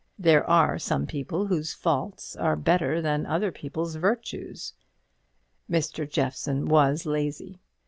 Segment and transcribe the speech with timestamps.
[0.17, 4.73] There are some people whose faults are better than other people's virtues.
[5.69, 6.09] Mr.
[6.09, 7.59] Jeffson was lazy.